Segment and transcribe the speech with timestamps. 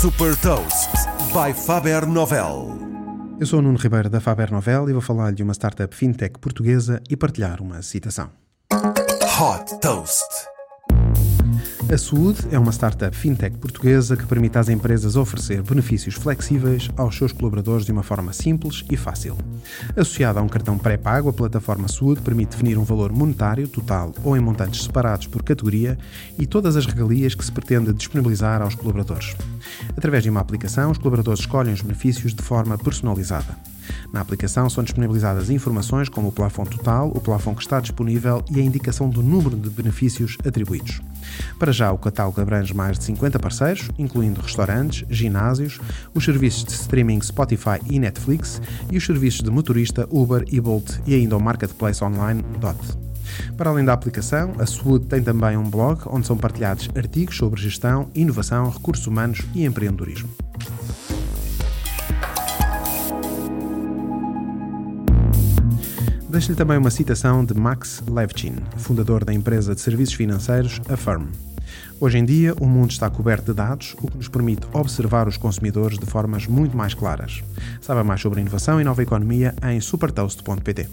[0.00, 0.90] Super Toast
[1.32, 2.78] by Faber Novel.
[3.40, 6.38] Eu sou o Nuno Ribeiro da Faber Novel e vou falar de uma startup fintech
[6.38, 8.30] portuguesa e partilhar uma citação.
[8.70, 10.55] Hot Toast.
[11.88, 17.16] A Saúde é uma startup fintech portuguesa que permite às empresas oferecer benefícios flexíveis aos
[17.16, 19.38] seus colaboradores de uma forma simples e fácil.
[19.96, 24.36] Associada a um cartão pré-pago, a plataforma Saúde permite definir um valor monetário total ou
[24.36, 25.96] em montantes separados por categoria
[26.36, 29.36] e todas as regalias que se pretende disponibilizar aos colaboradores.
[29.96, 33.56] Através de uma aplicação, os colaboradores escolhem os benefícios de forma personalizada.
[34.12, 38.60] Na aplicação são disponibilizadas informações como o plafond total, o plafond que está disponível e
[38.60, 41.00] a indicação do número de benefícios atribuídos.
[41.58, 45.78] Para já, o catálogo abrange mais de 50 parceiros, incluindo restaurantes, ginásios,
[46.14, 48.60] os serviços de streaming Spotify e Netflix
[48.90, 52.78] e os serviços de motorista Uber e Bolt e ainda o marketplace online Dot.
[53.56, 57.60] Para além da aplicação, a Saúde tem também um blog onde são partilhados artigos sobre
[57.60, 60.45] gestão, inovação, recursos humanos e empreendedorismo.
[66.28, 71.28] Deixo-lhe também uma citação de Max Levchin, fundador da empresa de serviços financeiros Affirm.
[72.00, 75.36] Hoje em dia, o mundo está coberto de dados, o que nos permite observar os
[75.36, 77.42] consumidores de formas muito mais claras.
[77.80, 80.88] Saiba mais sobre inovação e nova economia em supertoast.pt.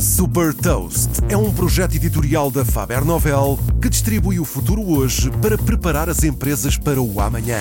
[0.00, 5.58] Super Toast é um projeto editorial da Faber Novel que distribui o futuro hoje para
[5.58, 7.58] preparar as empresas para o amanhã.